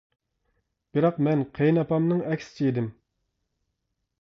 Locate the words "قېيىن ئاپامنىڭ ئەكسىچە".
1.59-2.67